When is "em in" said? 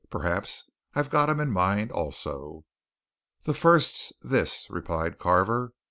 1.29-1.51